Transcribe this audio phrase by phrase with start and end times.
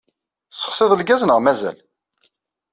[0.49, 1.77] Tessexsiḍ lgaz neɣ mazal?